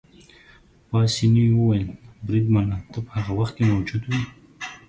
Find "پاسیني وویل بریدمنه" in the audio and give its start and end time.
0.89-2.77